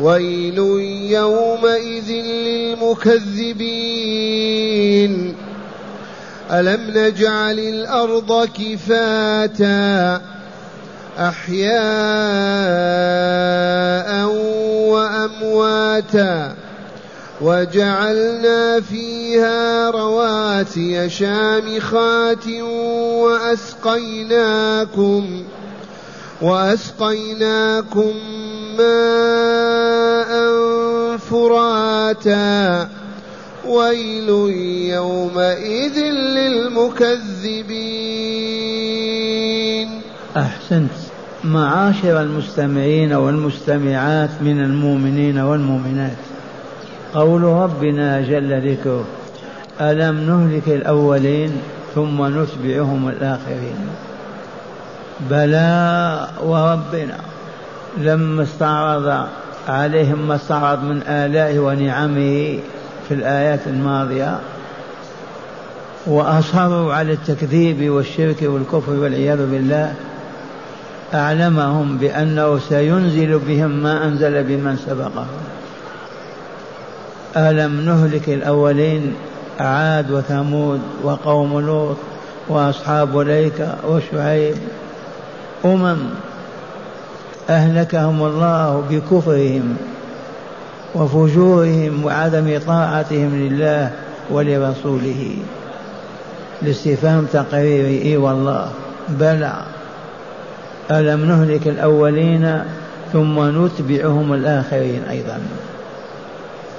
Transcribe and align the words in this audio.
ويل 0.00 0.58
يومئذ 1.10 2.10
للمكذبين. 2.12 3.52
ألم 6.50 6.80
نجعل 6.94 7.58
الأرض 7.58 8.48
كفاتا 8.58 10.20
أحياء 11.18 11.72
وأمواتا 14.88 16.54
وجعلنا 17.40 18.80
فيها 18.80 19.90
رواسي 19.90 21.08
شامخات 21.08 22.46
وأسقيناكم 24.02 25.44
وأسقيناكم 26.42 28.14
ماء 28.78 30.32
فراتا. 31.16 32.88
ويل 33.68 34.28
يومئذ 34.92 35.98
للمكذبين. 36.12 37.02
أحسنت. 40.36 40.90
معاشر 41.44 42.20
المستمعين 42.20 43.12
والمستمعات 43.12 44.30
من 44.40 44.64
المؤمنين 44.64 45.38
والمؤمنات. 45.38 46.16
قول 47.14 47.42
ربنا 47.42 48.20
جل 48.20 48.72
ذكره 48.72 49.04
ألم 49.80 50.16
نهلك 50.20 50.68
الأولين 50.68 51.62
ثم 51.94 52.42
نتبعهم 52.42 53.08
الآخرين؟ 53.08 53.88
بلى 55.30 56.28
وربنا. 56.44 57.31
لما 57.98 58.42
استعرض 58.42 59.26
عليهم 59.68 60.28
ما 60.28 60.34
استعرض 60.34 60.82
من 60.84 61.02
آلائه 61.02 61.58
ونعمه 61.58 62.58
في 63.08 63.14
الآيات 63.14 63.60
الماضية 63.66 64.38
وأصروا 66.06 66.94
على 66.94 67.12
التكذيب 67.12 67.90
والشرك 67.90 68.42
والكفر 68.42 68.92
والعياذ 68.92 69.50
بالله 69.50 69.94
أعلمهم 71.14 71.98
بأنه 71.98 72.58
سينزل 72.58 73.38
بهم 73.38 73.70
ما 73.70 74.06
أنزل 74.06 74.44
بمن 74.44 74.76
سبقهم. 74.86 75.26
ألم 77.36 77.80
نهلك 77.80 78.28
الأولين 78.28 79.14
عاد 79.60 80.10
وثمود 80.10 80.80
وقوم 81.02 81.60
لوط 81.60 81.96
وأصحاب 82.48 83.18
ليكة 83.18 83.74
وشعيب؟ 83.88 84.56
أمم 85.64 85.98
أهلكهم 87.50 88.22
الله 88.22 88.84
بكفرهم 88.90 89.76
وفجورهم 90.94 92.04
وعدم 92.04 92.60
طاعتهم 92.66 93.30
لله 93.34 93.90
ولرسوله. 94.30 95.36
الاستفهام 96.62 97.26
تقريري 97.32 98.02
إي 98.02 98.16
والله. 98.16 98.70
بلى. 99.08 99.52
ألم 100.90 101.24
نهلك 101.24 101.68
الأولين 101.68 102.62
ثم 103.12 103.64
نتبعهم 103.64 104.32
الآخرين 104.32 105.02
أيضا؟ 105.10 105.38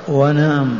ونعم. 0.07 0.75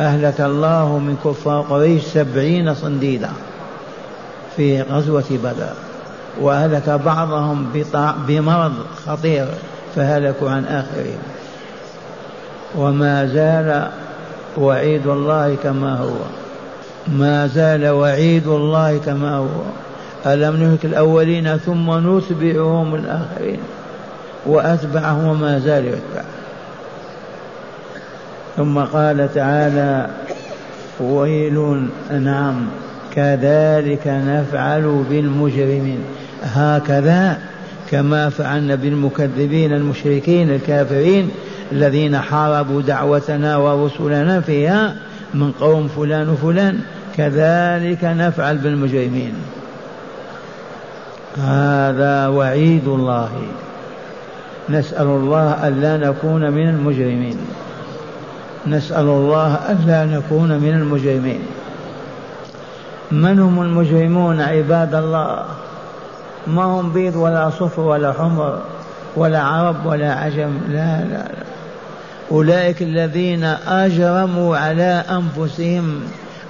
أهلك 0.00 0.40
الله 0.40 0.98
من 0.98 1.16
كفار 1.24 1.60
قريش 1.60 2.02
سبعين 2.02 2.74
صنديدا 2.74 3.30
في 4.56 4.82
غزوة 4.82 5.24
بدر. 5.30 5.89
وأهلك 6.40 6.90
بعضهم 6.90 7.66
بمرض 8.28 8.72
خطير 9.06 9.46
فهلكوا 9.96 10.50
عن 10.50 10.64
آخرهم 10.64 11.18
وما 12.76 13.26
زال 13.26 13.88
وعيد 14.58 15.06
الله 15.06 15.56
كما 15.62 15.96
هو. 15.98 16.18
ما 17.08 17.46
زال 17.46 17.88
وعيد 17.88 18.46
الله 18.46 18.98
كما 18.98 19.36
هو. 19.36 19.62
ألم 20.26 20.56
نهلك 20.56 20.84
الأولين 20.84 21.56
ثم 21.56 22.16
نتبعهم 22.16 22.94
الآخرين؟ 22.94 23.60
وأتبعهم 24.46 25.28
وما 25.28 25.58
زال 25.58 25.84
يتبع. 25.84 26.24
ثم 28.56 28.78
قال 28.78 29.34
تعالى 29.34 30.06
ويل 31.00 31.88
نعم 32.10 32.66
كذلك 33.14 34.06
نفعل 34.06 35.04
بالمجرمين. 35.10 36.04
هكذا 36.42 37.38
كما 37.90 38.28
فعلنا 38.28 38.74
بالمكذبين 38.74 39.72
المشركين 39.72 40.50
الكافرين 40.50 41.30
الذين 41.72 42.18
حاربوا 42.18 42.82
دعوتنا 42.82 43.56
ورسلنا 43.56 44.40
فيها 44.40 44.96
من 45.34 45.52
قوم 45.52 45.88
فلان 45.88 46.28
وفلان. 46.28 46.80
كذلك 47.16 48.04
نفعل 48.04 48.58
بالمجرمين. 48.58 49.34
هذا 51.36 52.26
وعيد 52.28 52.88
الله. 52.88 53.30
نسأل 54.70 55.06
الله 55.06 55.68
ألا 55.68 55.96
نكون 55.96 56.50
من 56.50 56.68
المجرمين. 56.68 57.36
نسأل 58.66 59.04
الله 59.04 59.54
ألا 59.54 60.04
نكون 60.04 60.58
من 60.58 60.70
المجرمين. 60.70 61.40
من 63.12 63.38
هم 63.38 63.62
المجرمون 63.62 64.40
عباد 64.40 64.94
الله؟ 64.94 65.44
ما 66.46 66.64
هم 66.64 66.92
بيض 66.92 67.16
ولا 67.16 67.50
صفر 67.50 67.80
ولا 67.80 68.12
حمر 68.12 68.62
ولا 69.16 69.42
عرب 69.42 69.86
ولا 69.86 70.14
عجم. 70.14 70.60
لا 70.68 71.00
لا, 71.00 71.14
لا. 71.14 71.44
أولئك 72.30 72.82
الذين 72.82 73.44
أجرموا 73.68 74.56
على 74.56 75.04
أنفسهم 75.10 76.00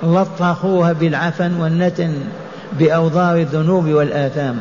لطخوها 0.02 0.92
بالعفن 0.92 1.60
والنتن 1.60 2.14
بأوضار 2.72 3.36
الذنوب 3.36 3.88
والآثام. 3.88 4.56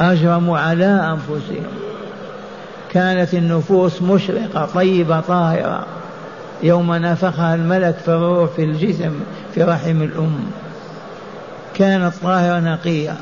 أجرموا 0.00 0.58
على 0.58 0.86
أنفسهم. 0.86 1.66
كانت 2.90 3.34
النفوس 3.34 4.02
مشرقة 4.02 4.68
طيبة 4.74 5.20
طاهرة. 5.20 5.86
يوم 6.62 6.94
نفخها 6.94 7.54
الملك 7.54 7.94
في 8.04 8.08
الروح 8.08 8.50
في 8.50 8.64
الجسم 8.64 9.20
في 9.54 9.62
رحم 9.62 10.02
الأم. 10.02 10.40
كانت 11.74 12.12
طاهرة 12.22 12.60
نقية. 12.60 13.16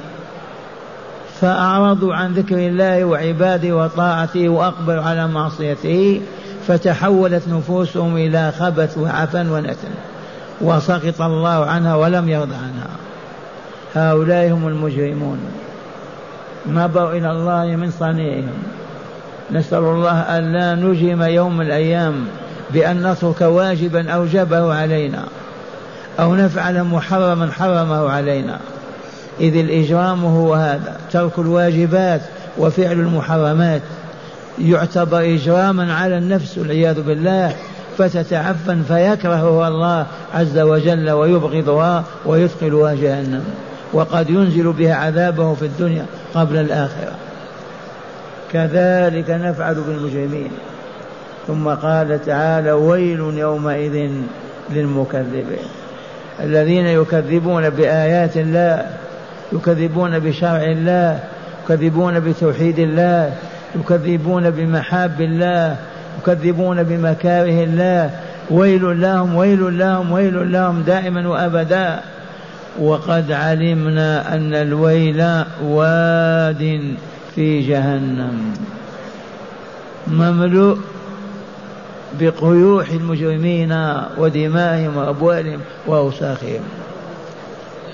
فأعرضوا 1.41 2.15
عن 2.15 2.33
ذكر 2.33 2.59
الله 2.59 3.05
وعباده 3.05 3.77
وطاعته 3.77 4.49
وأقبلوا 4.49 5.03
على 5.03 5.29
معصيته 5.29 6.21
فتحولت 6.69 7.49
نفوسهم 7.49 8.17
إلى 8.17 8.53
خبث 8.59 8.99
وعفن 8.99 9.49
ونتن 9.49 9.89
وسقط 10.61 11.21
الله 11.21 11.67
عنها 11.67 11.97
ولم 11.97 12.29
يرضى 12.29 12.55
عنها. 12.55 12.91
هؤلاء 13.95 14.51
هم 14.51 14.69
المجرمون. 14.69 15.39
مضوا 16.67 17.13
إلى 17.13 17.31
الله 17.31 17.77
من 17.77 17.91
صنيعهم. 17.91 18.63
نسأل 19.51 19.79
الله 19.79 20.21
أن 20.21 20.53
لا 20.53 20.75
نجرم 20.75 21.23
يوم 21.23 21.61
الأيام 21.61 22.25
بأن 22.71 23.11
نترك 23.11 23.41
واجبا 23.41 24.11
أوجبه 24.11 24.75
علينا 24.75 25.25
أو 26.21 26.35
نفعل 26.35 26.85
محرما 26.85 27.51
حرمه 27.53 28.11
علينا. 28.11 28.59
إذ 29.41 29.57
الإجرام 29.57 30.25
هو 30.25 30.55
هذا 30.55 30.97
ترك 31.13 31.39
الواجبات 31.39 32.21
وفعل 32.59 32.93
المحرمات. 32.93 33.83
يعتبر 34.59 35.21
إجراما 35.21 35.95
على 35.95 36.19
النفس 36.19 36.59
والعياذ 36.59 37.03
بالله 37.03 37.55
فتتعفن 37.99 38.83
فيكرهها 38.83 39.69
الله 39.69 40.07
عز 40.35 40.59
وجل 40.59 41.11
ويبغضها 41.11 42.05
ويثقلها 42.27 42.95
جهنم. 42.95 43.45
وقد 43.93 44.31
ينزل 44.31 44.73
بها 44.73 44.95
عذابه 44.95 45.55
في 45.55 45.65
الدنيا 45.65 46.07
قبل 46.35 46.57
الآخرة. 46.57 47.13
كذلك 48.53 49.31
نفعل 49.31 49.75
بالمجرمين. 49.75 50.51
ثم 51.47 51.69
قال 51.69 52.25
تعالى 52.27 52.73
ويل 52.73 53.21
يومئذ 53.21 54.11
للمكذبين. 54.71 55.69
الذين 56.41 56.87
يكذبون 56.87 57.71
بآيات 57.71 58.37
الله 58.37 58.87
يكذبون 59.53 60.19
بشرع 60.19 60.63
الله 60.63 61.21
يكذبون 61.65 62.21
بتوحيد 62.21 62.79
الله 62.79 63.35
يكذبون 63.77 64.51
بمحاب 64.51 65.21
الله 65.21 65.77
يكذبون 66.19 66.83
بمكاره 66.83 67.65
الله. 67.65 68.11
ويل 68.51 69.01
لهم 69.01 69.35
ويل 69.35 69.79
لهم 69.79 70.13
ويل 70.13 70.53
لهم 70.53 70.83
دائما 70.83 71.29
وابدا. 71.29 72.01
وقد 72.81 73.33
علمنا 73.33 74.35
أن 74.35 74.55
الويل 74.55 75.45
واد 75.65 76.95
في 77.35 77.69
جهنم. 77.69 78.55
مملوء 80.07 80.79
بقيوح 82.21 82.89
المجرمين 82.91 83.95
ودمائهم 84.19 84.97
وأبوالهم 84.97 85.61
وأوساخهم. 85.87 86.61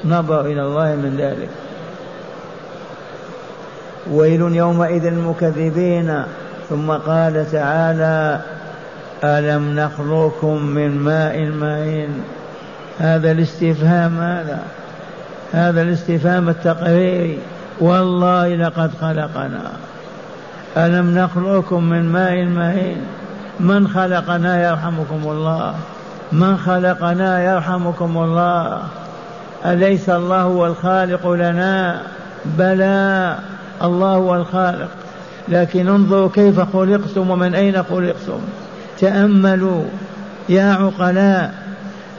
نظر 0.05 0.41
إلى 0.41 0.63
الله 0.63 0.85
من 0.85 1.17
ذلك. 1.19 1.49
ويل 4.11 4.41
يومئذ 4.41 5.07
المكذبين 5.07 6.23
ثم 6.69 6.91
قال 6.93 7.51
تعالى 7.53 8.41
ألم 9.25 9.81
نخلقكم 9.81 10.63
من 10.63 10.99
ماء 10.99 11.45
مهين 11.45 12.09
هذا 12.99 13.33
الاستفهام 13.33 14.19
هذا. 14.19 14.63
هذا 15.53 15.83
الاستفهام 15.83 16.49
التقريري. 16.49 17.39
والله 17.81 18.57
لقد 18.57 18.91
خلقنا. 19.01 19.73
ألم 20.77 21.19
نخلقكم 21.19 21.85
من 21.85 22.13
ماء 22.13 22.45
مهين 22.45 22.97
من 23.61 23.89
خلقنا 23.89 24.71
يرحمكم 24.71 25.31
الله؟ 25.31 25.75
من 26.33 26.57
خلقنا 26.57 27.45
يرحمكم 27.45 28.19
الله؟ 28.19 28.83
أليس 29.65 30.11
الله 30.11 30.43
هو 30.43 30.67
الخالق 30.67 31.29
لنا؟ 31.33 32.03
بلى 32.59 33.39
الله 33.83 34.15
هو 34.15 34.35
الخالق 34.35 34.89
لكن 35.49 35.89
انظروا 35.89 36.29
كيف 36.35 36.61
خلقتم 36.61 37.31
ومن 37.31 37.55
أين 37.55 37.83
خلقتم. 37.83 38.41
تأملوا 38.99 39.85
يا 40.49 40.73
عقلاء 40.73 41.55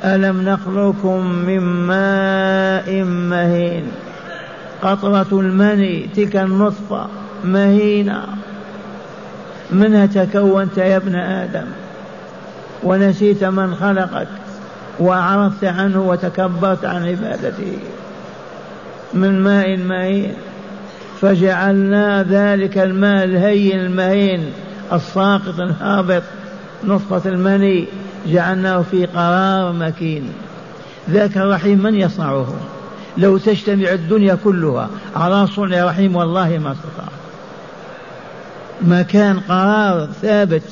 ألم 0.04 0.42
نخلقكم 0.42 1.26
من 1.26 1.60
ماء 1.60 3.04
مهين؟ 3.04 3.92
قطرة 4.82 5.28
المني 5.32 6.10
تلك 6.16 6.36
النطفة 6.36 7.08
مهينة. 7.44 8.24
منها 9.72 10.06
تكونت 10.06 10.78
يا 10.78 10.98
ابن 10.98 11.16
آدم. 11.16 11.66
ونسيت 12.84 13.44
من 13.44 13.76
خلقك. 13.76 14.28
وأعرضت 15.00 15.64
عنه 15.64 16.02
وتكبرت 16.02 16.86
عن 16.86 17.06
عبادته 17.08 17.78
من 19.14 19.42
ماء 19.42 19.78
مهين. 19.78 20.34
فجعلنا 21.22 22.24
ذلك 22.24 22.78
الماء 22.78 23.24
الهين 23.24 23.80
المهين 23.80 24.52
الساقط 24.94 25.60
الهابط 25.60 26.24
نطفة 26.84 27.30
المني 27.30 27.86
جعلناه 28.28 28.82
في 28.92 29.06
قرار 29.06 29.74
مكين. 29.74 30.30
ذاك 31.10 31.38
الرحيم 31.38 31.84
من 31.84 31.96
يصنعه؟ 31.96 32.54
لو 33.18 33.38
تجتمع 33.38 33.92
الدنيا 33.92 34.38
كلها 34.44 34.90
على 35.16 35.48
صنع 35.48 35.86
رحيم 35.86 36.16
والله 36.16 36.58
ما 36.58 36.72
استطاع. 36.72 37.10
مكان 38.82 39.40
قرار 39.40 40.08
ثابت. 40.22 40.64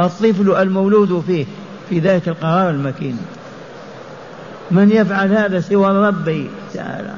الطفل 0.00 0.56
المولود 0.56 1.22
فيه 1.26 1.46
في 1.90 1.98
ذلك 1.98 2.28
القرار 2.28 2.70
المكين. 2.70 3.18
من 4.70 4.90
يفعل 4.90 5.32
هذا 5.32 5.60
سوى 5.60 5.90
الرب 5.90 6.46
تعالى. 6.74 7.14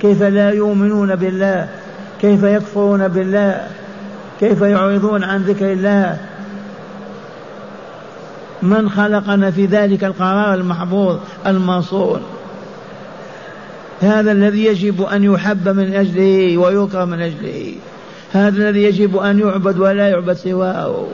كيف 0.00 0.22
لا 0.22 0.50
يؤمنون 0.50 1.14
بالله؟ 1.14 1.68
كيف 2.20 2.42
يكفرون 2.42 3.08
بالله؟ 3.08 3.66
كيف 4.40 4.60
يعرضون 4.60 5.24
عن 5.24 5.42
ذكر 5.42 5.72
الله؟ 5.72 6.18
من 8.62 8.90
خلقنا 8.90 9.50
في 9.50 9.66
ذلك 9.66 10.04
القرار 10.04 10.54
المحفوظ 10.54 11.18
المنصور؟ 11.46 12.20
هذا 14.00 14.32
الذي 14.32 14.64
يجب 14.64 15.02
أن 15.02 15.24
يحب 15.24 15.68
من 15.68 15.94
أجله 15.94 16.58
ويكرم 16.58 17.08
من 17.08 17.20
أجله. 17.20 17.74
هذا 18.32 18.48
الذي 18.48 18.82
يجب 18.82 19.16
أن 19.16 19.38
يعبد 19.38 19.78
ولا 19.78 20.08
يعبد 20.08 20.32
سواه. 20.32 21.06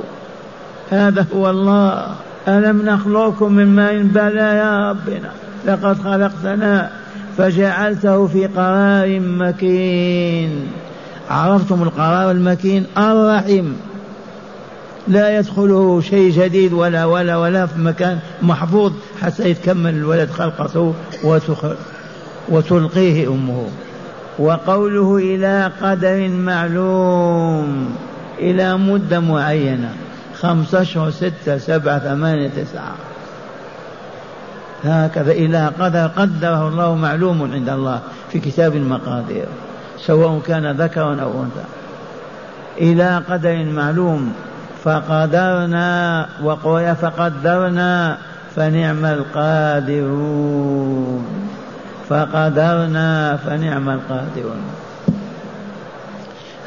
هذا 0.91 1.27
هو 1.37 1.51
الله. 1.51 2.15
ألم 2.49 2.83
نخلقكم 2.83 3.53
من 3.53 3.67
ماء؟ 3.67 4.03
بلى 4.03 4.41
يا 4.41 4.91
ربنا 4.91 5.31
لقد 5.67 5.99
خلقتنا 6.03 6.91
فجعلته 7.39 8.27
في 8.27 8.47
قرار 8.47 9.21
مكين. 9.21 10.67
عرفتم 11.31 11.83
القرار 11.83 12.31
المكين؟ 12.31 12.87
الرحيم. 12.99 13.77
لا 15.09 15.39
يدخله 15.39 16.01
شيء 16.01 16.31
جديد 16.33 16.73
ولا 16.73 17.05
ولا 17.05 17.37
ولا 17.37 17.67
في 17.67 17.79
مكان 17.79 18.19
محفوظ 18.43 18.93
حتى 19.23 19.51
يتكمل 19.51 19.95
الولد 19.95 20.31
خلقته 20.31 20.95
وتلقيه 22.49 23.29
أمه. 23.29 23.67
وقوله 24.39 25.17
إلى 25.17 25.73
قدر 25.83 26.29
معلوم 26.29 27.95
إلى 28.39 28.77
مدة 28.77 29.21
معينة. 29.21 29.95
خمسة 30.45 30.83
أشهر 30.83 31.11
ستة 31.11 31.59
سبعة 31.59 31.99
ثمانية 31.99 32.49
تسعة. 32.49 32.95
هكذا 34.85 35.33
إلى 35.33 35.73
قدر 35.81 36.07
قدره 36.07 36.69
الله 36.69 36.95
معلوم 36.95 37.53
عند 37.53 37.69
الله 37.69 38.01
في 38.31 38.39
كتاب 38.39 38.77
المقادير 38.77 39.47
سواء 39.99 40.41
كان 40.47 40.71
ذكرا 40.71 41.21
أو 41.23 41.43
أنثى. 41.43 41.65
إلى 42.79 43.23
قدر 43.29 43.65
معلوم 43.65 44.33
فقدرنا 44.85 46.27
وقوي 46.43 46.95
فقدرنا 46.95 48.19
فنعم 48.57 49.05
القادرون. 49.05 50.45
فقدرنا 52.09 53.37
فنعم 53.37 53.91
القادرون. 53.91 54.63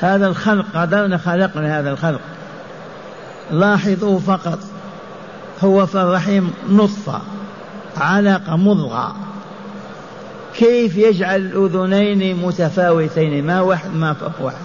هذا 0.01 0.27
الخلق 0.27 0.65
قدرنا 0.75 1.17
خلقنا 1.17 1.79
هذا 1.79 1.89
الخلق. 1.89 2.21
لاحظوا 3.51 4.19
فقط. 4.19 4.59
هو 5.63 5.85
في 5.85 5.95
الرحيم 5.95 6.53
نطفة 6.69 7.21
علقة 7.97 8.55
مضغة. 8.55 9.15
كيف 10.55 10.97
يجعل 10.97 11.41
الأذنين 11.41 12.35
متفاوتين؟ 12.35 13.45
ما 13.45 13.61
واحد 13.61 13.95
ما 13.95 14.13
فوق 14.13 14.41
واحد. 14.41 14.57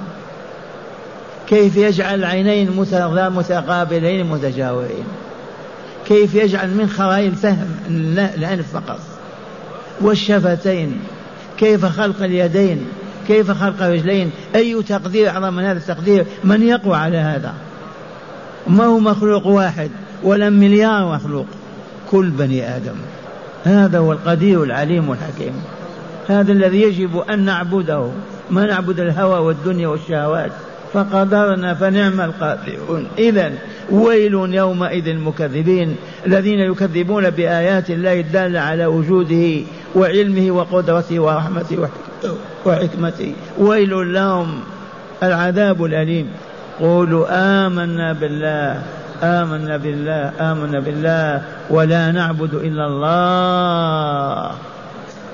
كيف 1.48 1.76
يجعل 1.76 2.18
العينين 2.18 2.70
متقابلين 3.30 4.26
متجاورين؟ 4.26 5.04
كيف 6.06 6.34
يجعل 6.34 6.70
من 6.70 6.88
خرائط 6.88 7.34
فهم؟ 7.34 7.76
الأنف 8.36 8.72
فقط. 8.72 9.00
والشفتين 10.00 11.00
كيف 11.58 11.84
خلق 11.86 12.22
اليدين؟ 12.22 12.86
كيف 13.28 13.50
خلق 13.50 13.82
الرجلين 13.82 14.30
أي 14.54 14.82
تقدير 14.82 15.28
أعظم 15.28 15.54
من 15.54 15.64
هذا 15.64 15.78
التقدير؟ 15.78 16.26
من 16.44 16.68
يقوى 16.68 16.96
على 16.96 17.16
هذا؟ 17.16 17.54
ما 18.66 18.84
هو 18.84 18.98
مخلوق 18.98 19.46
واحد 19.46 19.90
ولا 20.22 20.50
مليار 20.50 21.14
مخلوق. 21.14 21.46
كل 22.10 22.30
بني 22.30 22.76
آدم. 22.76 22.94
هذا 23.64 23.98
هو 23.98 24.12
القدير 24.12 24.62
العليم 24.62 25.12
الحكيم. 25.12 25.52
هذا 26.28 26.52
الذي 26.52 26.82
يجب 26.82 27.18
أن 27.18 27.44
نعبده. 27.44 28.06
ما 28.50 28.66
نعبد 28.66 29.00
الهوى 29.00 29.38
والدنيا 29.38 29.88
والشهوات. 29.88 30.52
فقدرنا 30.92 31.74
فنعم 31.74 32.20
القادرون. 32.20 33.06
إذا 33.18 33.52
ويل 33.90 34.34
يومئذ 34.34 35.08
المكذبين 35.08 35.96
الذين 36.26 36.58
يكذبون 36.58 37.30
بآيات 37.30 37.90
الله 37.90 38.20
الدالة 38.20 38.60
على 38.60 38.86
وجوده 38.86 39.60
وعلمه 39.96 40.50
وقدرته 40.50 41.20
ورحمته 41.20 41.88
وحكمته. 42.66 43.32
ويل 43.58 44.14
لهم. 44.14 44.60
العذاب 45.22 45.84
الأليم. 45.84 46.26
قولوا 46.80 47.26
آمنا 47.66 48.12
بالله 48.12 48.82
آمنا 49.22 49.76
بالله 49.76 50.32
آمنا 50.40 50.80
بالله 50.80 51.42
ولا 51.70 52.10
نعبد 52.10 52.54
إلا 52.54 52.86
الله. 52.86 54.50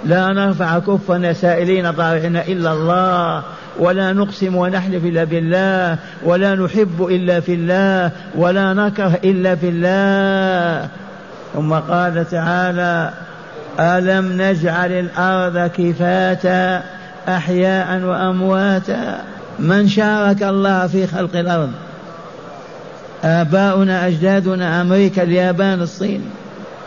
لا 0.05 0.33
نرفع 0.33 0.79
كفنا 0.79 1.33
سائلين 1.33 1.93
طارحين 1.93 2.37
إلا 2.37 2.73
الله 2.73 3.43
ولا 3.79 4.13
نقسم 4.13 4.57
ونحلف 4.57 5.05
إلا 5.05 5.25
بالله 5.25 5.99
ولا 6.25 6.55
نحب 6.55 7.07
إلا 7.11 7.41
في 7.41 7.55
الله 7.55 8.11
ولا 8.35 8.75
نكره 8.75 9.19
إلا 9.25 9.55
في 9.57 9.69
الله. 9.69 10.89
ثم 11.55 11.73
قال 11.75 12.31
تعالى 12.31 13.11
ألم 13.81 14.43
نجعل 14.43 14.93
الأرض 14.93 15.71
كفاتا 15.71 16.83
أحياء 17.29 18.03
وأمواتا 18.05 19.21
من 19.59 19.89
شارك 19.89 20.43
الله 20.43 20.87
في 20.87 21.07
خلق 21.07 21.37
الأرض. 21.37 21.71
آباؤنا 23.25 24.07
أجدادنا 24.07 24.81
أمريكا 24.81 25.23
اليابان 25.23 25.83
الصين. 25.83 26.23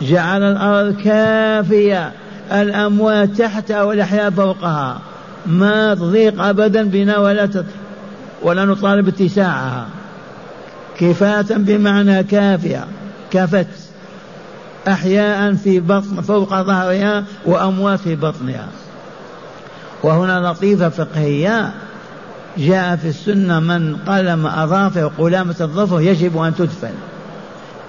جعل 0.02 0.42
الأرض 0.42 0.96
كافية. 1.04 2.12
الأموات 2.52 3.28
تحتها 3.28 3.82
والأحياء 3.82 4.30
فوقها. 4.30 4.98
ما 5.46 5.94
تضيق 5.94 6.42
أبدا 6.42 6.82
بنا 6.82 7.18
ولا. 7.18 7.48
ولا 8.42 8.64
نطالب 8.64 9.08
اتساعها. 9.08 9.86
كفاة 10.98 11.46
بمعنى 11.50 12.22
كافية. 12.24 12.84
كفت. 13.30 13.66
أحياء 14.88 15.54
في 15.54 15.80
بطن 15.80 16.20
فوق 16.20 16.62
ظهرها 16.62 17.24
وأموات 17.46 18.00
في 18.00 18.14
بطنها. 18.14 18.68
وهنا 20.02 20.48
لطيفة 20.48 20.88
فقهية. 20.88 21.72
جاء 22.58 22.96
في 22.96 23.08
السنة 23.08 23.60
من 23.60 23.96
قلم 23.96 24.46
أظافر 24.46 25.06
قلامة 25.18 25.56
الظفر 25.60 26.00
يجب 26.00 26.38
أن 26.38 26.54
تدفن. 26.54 26.94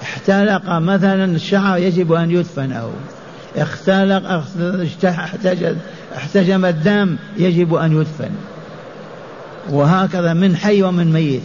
احتلق 0.02 0.80
مثلا 0.80 1.26
الشعر 1.26 1.78
يجب 1.78 2.14
أن 2.14 2.32
يدفن 2.32 2.72
أو 2.72 2.90
اختلق 3.58 4.44
احتجم, 5.06 5.76
احتجم 6.18 6.66
الدم 6.66 7.16
يجب 7.38 7.74
أن 7.74 8.02
يدفن. 8.02 8.32
وهكذا 9.70 10.34
من 10.34 10.56
حي 10.56 10.84
ومن 10.84 11.14
ميت 11.14 11.42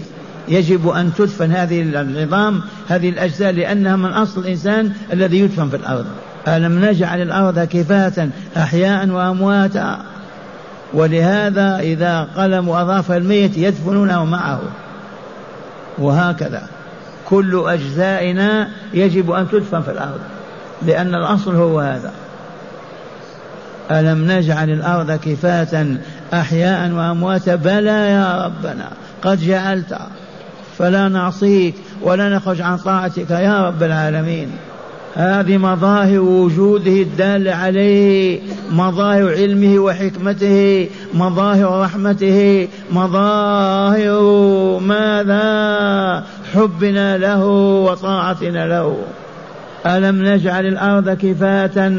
يجب 0.49 0.89
أن 0.89 1.13
تدفن 1.19 1.53
هذه 1.53 1.83
العظام 1.83 2.61
هذه 2.89 3.09
الأجزاء 3.09 3.53
لأنها 3.53 3.97
من 3.97 4.11
أصل 4.11 4.41
الإنسان 4.41 4.93
الذي 5.13 5.39
يدفن 5.39 5.69
في 5.69 5.77
الأرض. 5.77 6.07
ألم 6.49 6.85
نجعل 6.85 7.23
الأرض 7.23 7.59
كفاة 7.59 8.29
أحياء 8.57 9.09
وأمواتا؟ 9.09 9.99
ولهذا 10.93 11.79
إذا 11.79 12.29
قلموا 12.37 12.81
أضاف 12.81 13.13
الميت 13.13 13.59
يدفنونه 13.59 14.25
معه. 14.25 14.61
وهكذا. 15.99 16.63
كل 17.25 17.65
أجزائنا 17.67 18.69
يجب 18.95 19.31
أن 19.31 19.49
تدفن 19.51 19.83
في 19.83 19.91
الأرض 19.91 20.21
لأن 20.87 21.15
الأصل 21.15 21.55
هو 21.55 21.81
هذا. 21.81 22.13
ألم 23.91 24.33
نجعل 24.33 24.71
الأرض 24.71 25.13
كفاة 25.13 25.87
أحياء 26.35 26.91
وأمواتا 26.91 27.55
بلى 27.55 28.11
يا 28.11 28.45
ربنا 28.45 28.89
قد 29.23 29.41
جعلت. 29.41 29.99
فلا 30.79 31.09
نعصيك 31.09 31.75
ولا 32.03 32.29
نخرج 32.29 32.61
عن 32.61 32.79
طاعتك 32.79 33.31
يا 33.31 33.67
رب 33.67 33.83
العالمين. 33.83 34.51
هذه 35.19 35.59
مظاهر 35.59 36.21
وجوده 36.21 36.91
الدال 36.91 37.49
عليه 37.49 38.41
مظاهر 38.71 39.29
علمه 39.29 39.79
وحكمته 39.79 40.89
مظاهر 41.15 41.83
رحمته 41.83 42.69
مظاهر 42.93 44.21
ماذا؟ 44.79 46.25
حبنا 46.55 47.19
له 47.19 47.45
وطاعتنا 47.85 48.67
له. 48.67 48.97
ألم 49.87 50.25
نجعل 50.25 50.67
الأرض 50.67 51.11
كفاة 51.11 51.93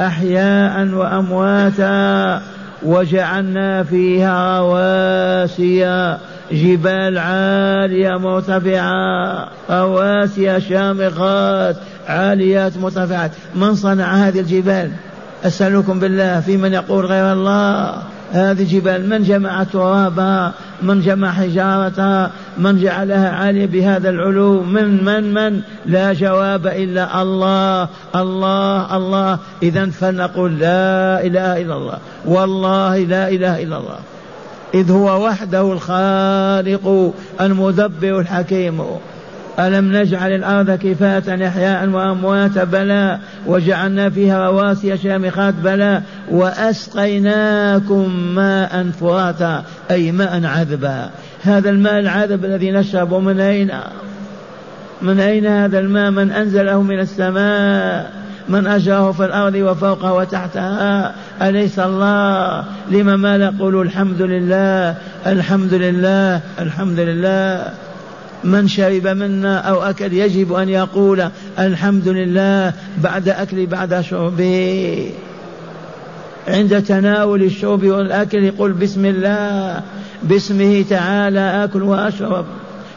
أحياء 0.00 0.88
وأمواتا 0.88 2.42
وجعلنا 2.82 3.82
فيها 3.82 4.60
رواسي 4.60 6.16
جبال 6.52 7.18
عالية 7.18 8.18
مرتفعة 8.18 9.48
رواسي 9.70 10.60
شامخات 10.60 11.76
عاليات 12.10 12.76
مرتفعات. 12.76 13.30
من 13.54 13.74
صنع 13.74 14.14
هذه 14.14 14.40
الجبال؟ 14.40 14.90
أسألكم 15.44 16.00
بالله 16.00 16.40
في 16.40 16.56
من 16.56 16.72
يقول 16.72 17.06
غير 17.06 17.32
الله؟ 17.32 17.94
هذه 18.32 18.62
الجبال 18.62 19.08
من 19.08 19.22
جمع 19.22 19.62
ترابها 19.62 20.52
من 20.82 21.00
جمع 21.00 21.32
حجارتها 21.32 22.30
من 22.58 22.82
جعلها 22.82 23.30
عالية 23.30 23.66
بهذا 23.66 24.10
العلو 24.10 24.62
من 24.62 25.04
من 25.04 25.34
من؟ 25.34 25.60
لا 25.86 26.12
جواب 26.12 26.66
إلا 26.66 27.22
الله 27.22 27.88
الله 28.16 28.96
الله. 28.96 29.38
إذا 29.62 29.86
فلنقول 29.90 30.58
لا 30.58 31.26
إله 31.26 31.60
إلا 31.62 31.76
الله. 31.76 31.98
والله 32.24 32.98
لا 32.98 33.28
إله 33.28 33.62
إلا 33.62 33.76
الله. 33.76 33.98
إذ 34.74 34.90
هو 34.90 35.26
وحده 35.26 35.72
الخالق 35.72 37.14
المدبر 37.40 38.20
الحكيم. 38.20 38.82
ألم 39.58 39.96
نجعل 39.96 40.32
الأرض 40.32 40.70
كفاة 40.70 41.48
إحياء 41.48 41.88
وأمواتا 41.88 42.64
بلى. 42.64 43.18
وجعلنا 43.46 44.10
فيها 44.10 44.50
رواسي 44.50 44.96
شامخات. 44.96 45.54
بلى. 45.54 46.02
وأسقيناكم 46.30 48.10
ماء 48.34 48.86
فراتا 49.00 49.64
أي 49.90 50.12
ماء 50.12 50.46
عذبا. 50.46 51.10
هذا 51.42 51.70
الماء 51.70 51.98
العذب 51.98 52.44
الذي 52.44 52.70
نشرب 52.70 53.14
من 53.14 53.40
أين؟ 53.40 53.70
من 55.02 55.20
أين 55.20 55.46
هذا 55.46 55.78
الماء؟ 55.78 56.10
من 56.10 56.30
أنزله 56.30 56.82
من 56.82 57.00
السماء. 57.00 58.12
من 58.48 58.66
أجره 58.66 59.12
في 59.12 59.24
الأرض 59.24 59.54
وفوقها 59.54 60.12
وتحتها. 60.12 61.14
أليس 61.42 61.78
الله؟ 61.78 62.64
لما 62.90 63.16
ما 63.16 63.36
نقول 63.36 63.80
الحمد 63.80 64.22
لله؟ 64.22 64.94
الحمد 65.26 65.74
لله. 65.74 66.40
الحمد 66.58 67.00
لله. 67.00 67.64
من 68.44 68.68
شرب 68.68 69.06
منا 69.06 69.58
أو 69.58 69.82
أكل 69.82 70.12
يجب 70.12 70.52
أن 70.52 70.68
يقول 70.68 71.28
الحمد 71.58 72.08
لله 72.08 72.72
بعد 73.02 73.28
أكل 73.28 73.66
بعد 73.66 74.00
شربه 74.00 75.12
عند 76.48 76.82
تناول 76.82 77.42
الشرب 77.42 77.84
والأكل 77.84 78.44
يقول 78.44 78.72
بسم 78.72 79.04
الله 79.04 79.80
باسمه 80.22 80.84
تعالى 80.90 81.64
آكل 81.64 81.82
وأشرب. 81.82 82.44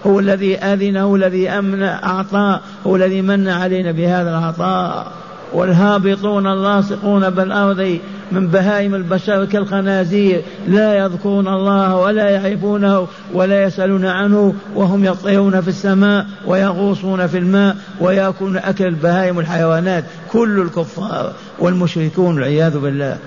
هو 0.07 0.19
الذي 0.19 0.57
أذن 0.57 0.97
هو 0.97 1.15
الذي 1.15 1.49
أمن 1.49 1.83
أعطى 1.83 2.59
هو 2.87 2.95
الذي 2.95 3.21
من 3.21 3.47
علينا 3.47 3.91
بهذا 3.91 4.29
العطاء. 4.29 5.11
والهابطون 5.53 6.47
اللاصقون 6.47 7.29
بالأرض. 7.29 7.99
من 8.33 8.47
بهائم 8.47 8.95
البشر 8.95 9.45
كالخنازير 9.45 10.41
لا 10.67 10.97
يذكرون 10.97 11.47
الله 11.47 11.95
ولا 11.95 12.29
يعرفونه 12.29 13.07
ولا 13.33 13.63
يسألون 13.63 14.05
عنه 14.05 14.53
وهم 14.75 15.05
يطيرون 15.05 15.61
في 15.61 15.67
السماء 15.67 16.25
ويغوصون 16.45 17.27
في 17.27 17.37
الماء 17.37 17.75
ويأكلون 17.99 18.57
أكل 18.57 18.85
البهائم 18.85 19.39
الحيوانات. 19.39 20.03
كل 20.31 20.61
الكفار 20.61 21.33
والمشركون 21.59 22.35
والعياذ 22.35 22.79
بالله. 22.79 23.17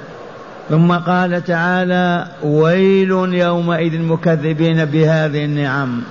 ثم 0.71 0.93
قال 0.93 1.45
تعالى 1.45 2.27
ويل 2.43 3.11
يومئذ 3.35 3.99
مكذبين 3.99 4.85
بهذه 4.85 5.45
النعم. 5.45 6.03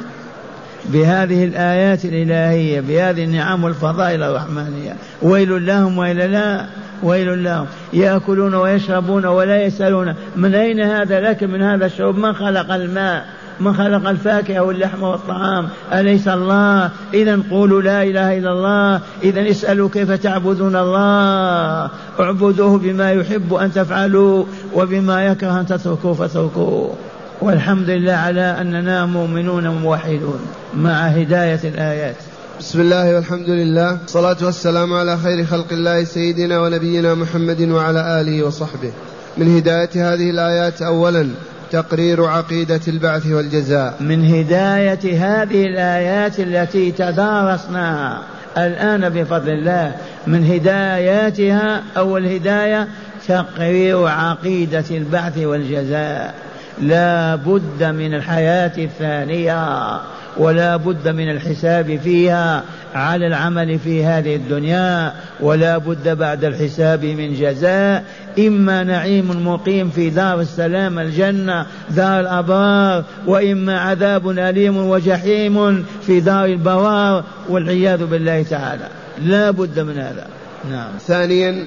بهذه 0.89 1.46
الآيات 1.46 2.06
الإلهية 2.06 2.82
بهذه 2.82 3.24
النعم 3.24 3.63
والفضائل 3.63 4.24
الرحمانية 4.24 4.96
ويل 5.22 5.65
لهم 5.65 5.98
ويل 5.98 6.32
لا 6.32 6.65
ويل 7.04 7.44
لهم. 7.44 7.65
يأكلون 7.94 8.56
ويشربون 8.56 9.25
ولا 9.25 9.63
يسألون. 9.63 10.13
من 10.36 10.56
أين 10.56 10.80
هذا 10.80 11.20
لك؟ 11.20 11.44
من 11.44 11.62
هذا 11.62 11.86
الشرب؟ 11.86 12.18
من 12.18 12.34
خلق 12.34 12.74
الماء؟ 12.74 13.25
من 13.60 13.74
خلق 13.74 14.10
الفاكهة 14.10 14.60
واللحم 14.60 15.04
والطعام؟ 15.04 15.68
أليس 15.94 16.27
الله؟ 16.27 16.89
إذا 17.13 17.39
قولوا 17.51 17.82
لا 17.82 18.04
إله 18.04 18.38
إلا 18.38 18.51
الله. 18.51 19.01
إذا 19.24 19.50
اسألوا 19.50 19.89
كيف 19.89 20.12
تعبدون 20.12 20.75
الله؟ 20.75 21.89
اعبدوه 22.20 22.77
بما 22.77 23.12
يحب 23.12 23.54
أن 23.54 23.72
تفعلوا 23.72 24.46
وبما 24.74 25.25
يكره 25.25 25.60
أن 25.60 25.65
تتركوا 25.65 26.13
فتركوه 26.13 26.96
والحمد 27.42 27.89
لله 27.89 28.13
على 28.13 28.62
أننا 28.62 29.06
مؤمنون 29.06 29.68
موحدون 29.68 30.39
مع 30.74 31.08
هداية 31.08 31.60
الآيات. 31.63 32.15
بسم 32.60 32.82
الله 32.82 33.15
والحمد 33.15 33.50
لله 33.50 33.98
الصلاة 34.06 34.38
والسلام 34.42 34.94
على 34.94 35.18
خير 35.18 35.46
خلق 35.46 35.65
الله 35.72 36.04
سيدنا 36.04 36.60
ونبينا 36.60 37.13
محمد 37.13 37.62
وعلى 37.62 38.22
آله 38.22 38.44
وصحبه. 38.44 38.92
من 39.38 39.58
هداية 39.58 39.89
هذه 40.13 40.30
الآيات 40.30 40.82
أولا 40.82 41.30
تقرير 41.72 42.25
عقيدة 42.25 42.82
البعث 42.88 43.27
والجزاء. 43.27 43.96
من 44.00 44.25
هداية 44.25 45.04
هذه 45.04 45.65
الآيات 45.65 46.39
التي 46.39 46.92
تدارسناها 46.92 48.22
الآن 48.58 49.10
بفضل 49.10 49.50
الله 49.50 49.96
من 50.27 50.46
هداياتها 50.51 51.84
أول 51.98 52.25
هداية 52.25 52.88
تقرير 53.27 54.08
عقيدة 54.08 54.86
البعث 54.92 55.38
والجزاء. 55.38 56.34
لا 56.82 57.36
بد 57.36 57.84
من 57.84 58.13
الحياة 58.13 58.72
الثانية 58.77 60.01
ولا 60.38 60.75
بد 60.75 61.08
من 61.08 61.32
الحساب 61.32 62.00
فيها 62.03 62.63
على 62.96 63.27
العمل 63.27 63.79
في 63.79 64.05
هذه 64.05 64.36
الدنيا 64.36 65.13
ولا 65.39 65.77
بد 65.77 66.17
بعد 66.17 66.44
الحساب 66.44 67.05
من 67.05 67.34
جزاء. 67.34 68.03
إما 68.39 68.84
نعيم 68.84 69.48
مقيم 69.48 69.89
في 69.89 70.10
دار 70.10 70.41
السلام 70.41 71.00
الجنة 71.00 71.65
دار 71.89 72.20
الأبرار 72.20 73.03
وإما 73.27 73.79
عذاب 73.79 74.29
أليم 74.29 74.77
وجحيم 74.77 75.86
في 76.05 76.20
دار 76.20 76.46
البوار 76.46 77.24
والعياذ 77.50 78.05
بالله 78.05 78.44
تعالى. 78.44 78.88
لا 79.22 79.51
بد 79.51 79.79
من 79.79 79.98
هذا. 79.98 80.27
نعم. 80.72 80.91
ثانيا 81.08 81.65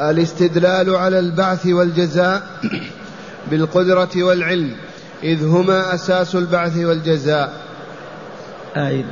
الاستدلال 0.00 0.94
على 0.96 1.18
البعث 1.18 1.66
والجزاء. 1.66 2.42
بالقدرة 3.50 4.22
والعلم 4.22 4.70
إذ 5.22 5.44
هما 5.44 5.94
أساس 5.94 6.34
البعث 6.34 6.76
والجزاء. 6.76 7.52
أعيد 8.76 9.04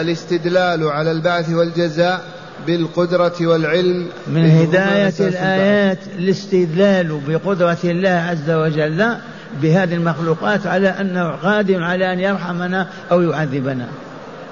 الاستدلال 0.00 0.88
على 0.88 1.10
البعث 1.10 1.50
والجزاء 1.50 2.24
بالقدرة 2.66 3.34
والعلم 3.40 4.08
من 4.26 4.50
هداية 4.50 5.14
الآيات 5.20 5.98
الاستدلال 6.18 7.20
بقدرة 7.28 7.78
الله 7.84 8.08
عز 8.08 8.50
وجل 8.50 9.16
بهذه 9.62 9.94
المخلوقات 9.94 10.66
على 10.66 10.88
أنه 10.88 11.30
قادر 11.30 11.82
على 11.82 12.12
أن 12.12 12.20
يرحمنا 12.20 12.88
أو 13.10 13.22
يعذبنا. 13.22 13.86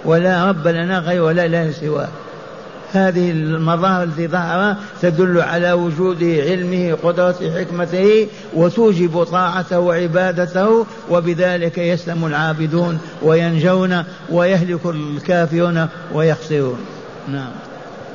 ولا 0.04 0.48
رب 0.48 0.68
لنا 0.68 0.98
غير 0.98 1.22
ولا 1.22 1.44
إله 1.44 1.70
سواه. 1.70 2.08
هذه 2.92 3.30
المظاهر 3.30 4.02
التي 4.02 4.28
ظهر 4.28 4.76
تدل 5.02 5.40
على 5.40 5.72
وجود 5.72 6.24
علمه 6.24 6.98
قدرته 7.02 7.60
حكمته 7.60 8.26
وتوجب 8.54 9.24
طاعته 9.24 9.78
وعبادته 9.78 10.86
وبذلك 11.10 11.78
يسلم 11.78 12.26
العابدون 12.26 12.98
وينجون 13.22 14.04
ويهلك 14.30 14.86
الكافرون 14.86 15.88
ويخسرون. 16.14 16.78
نعم. 17.28 17.50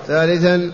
ثالثا 0.08 0.72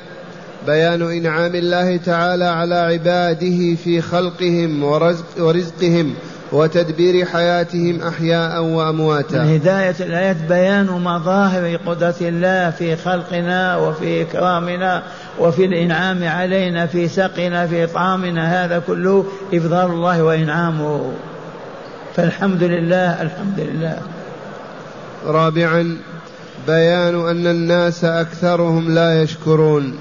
بيان 0.68 1.02
إنعام 1.02 1.56
الله 1.56 1.98
تعالى 1.98 2.46
على 2.46 2.76
عباده 2.76 3.76
في 3.76 4.02
خلقهم 4.02 4.84
ورزق 4.84 5.26
ورزقهم. 5.40 6.14
وتدبير 6.54 7.26
حياتهم 7.26 8.02
أحياء 8.02 8.64
وأمواتا. 8.64 9.44
من 9.44 9.54
هداية 9.54 9.96
الآيات 10.00 10.36
بيان 10.50 10.86
مظاهر 10.86 11.76
قدرة 11.86 12.16
الله 12.22 12.70
في 12.70 12.96
خلقنا 12.96 13.78
وفي 13.78 14.22
إكرامنا 14.22 15.04
وفي 15.40 15.66
الإنعام 15.66 16.24
علينا 16.24 16.86
في 16.86 17.08
سقنا 17.08 17.68
في 17.68 17.88
طعامنا 17.88 18.66
هذا 18.66 18.80
كله 18.80 19.26
إفضال 19.54 19.92
الله 19.92 20.24
وإنعامه. 20.24 21.14
فالحمد 22.16 22.64
لله 22.64 23.22
الحمد 23.22 23.60
لله. 23.60 23.98
رابعا 25.26 25.98
بيان 26.68 27.30
أن 27.30 27.48
الناس 27.48 28.06
أكثرهم 28.06 28.96
لا 28.96 29.22
يشكرون. 29.22 29.96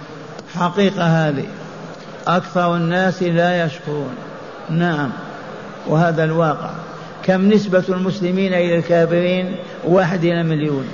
حقيقة 0.54 1.28
هذه. 1.28 1.47
أكثر 2.26 2.76
الناس 2.76 3.23
لا 3.23 3.64
يشكرون. 3.64 4.14
نعم. 4.71 5.11
وهذا 5.88 6.24
الواقع. 6.24 6.70
كم 7.24 7.48
نسبة 7.48 7.84
المسلمين 7.88 8.54
إلى 8.54 8.78
الكافرين؟ 8.78 9.56
واحد 9.84 10.24
إلى 10.24 10.42
مليون. 10.42 10.84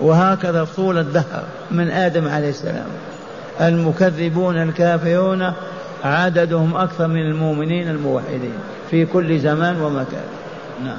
وهكذا 0.00 0.66
طول 0.76 0.98
الدهر 0.98 1.44
من 1.70 1.90
آدم 1.90 2.28
عليه 2.28 2.48
السلام. 2.48 2.86
المكذبون 3.60 4.56
الكافرون 4.56 5.52
عددهم 6.04 6.76
أكثر 6.76 7.06
من 7.06 7.30
المؤمنين 7.30 7.88
الموحدين 7.88 8.54
في 8.90 9.06
كل 9.06 9.38
زمان 9.38 9.80
ومكان. 9.80 10.24
نعم. 10.84 10.98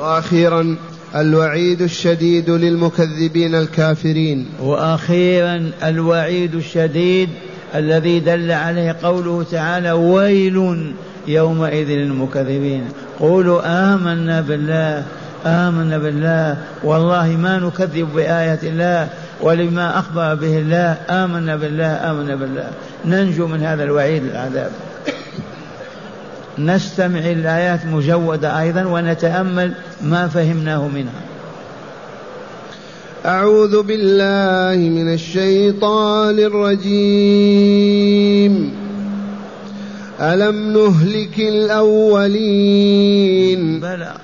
وأخيرا 0.00 0.76
الوعيد 1.16 1.82
الشديد 1.82 2.50
للمكذبين 2.50 3.54
الكافرين. 3.54 4.46
وأخيرا 4.60 5.70
الوعيد 5.84 6.54
الشديد 6.54 7.28
الذي 7.74 8.20
دل 8.20 8.52
عليه 8.52 8.96
قوله 9.02 9.44
تعالى 9.50 9.92
ويل 9.92 10.92
يومئذ 11.26 11.88
للمكذبين 11.88 12.84
قولوا 13.20 13.60
آمنا 13.94 14.40
بالله 14.40 15.04
آمنا 15.46 15.98
بالله. 15.98 16.56
والله 16.84 17.26
ما 17.28 17.58
نكذب 17.58 18.08
بآية 18.14 18.58
الله 18.62 19.08
ولما 19.40 19.98
أخبر 19.98 20.34
به 20.34 20.58
الله. 20.58 20.96
آمنا 21.10 21.56
بالله 21.56 22.10
آمنا 22.10 22.34
بالله. 22.34 22.70
ننجو 23.04 23.46
من 23.46 23.62
هذا 23.62 23.84
الوعيد 23.84 24.24
العذاب. 24.24 24.70
نستمع 26.58 27.18
الآيات 27.18 27.86
مجودة 27.86 28.60
أيضا 28.60 28.84
ونتأمل 28.84 29.74
ما 30.02 30.28
فهمناه 30.28 30.88
منها. 30.88 31.20
أعوذ 33.26 33.82
بالله 33.82 34.76
من 34.88 35.12
الشيطان 35.14 36.38
الرجيم. 36.38 37.54
ألم 40.20 40.72
نهلك 40.72 41.38
الأولين؟ 41.38 41.80
بلى. 43.80 44.14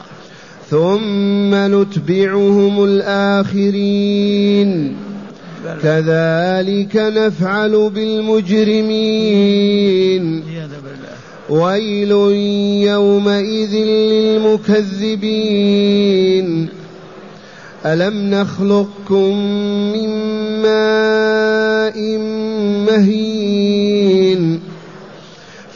ثم 0.71 1.55
نتبعهم 1.55 2.85
الآخرين. 2.85 4.97
بلى. 5.65 5.77
كذلك 5.83 6.97
نفعل 6.97 7.91
بالمجرمين. 7.91 10.43
ويل 11.51 12.11
يومئذ 12.89 13.75
للمكذبين. 13.75 16.69
ألم 17.87 18.31
نخلقكم 18.31 19.37
من 19.93 20.09
ماء 20.63 22.19
مهين؟ 22.87 23.40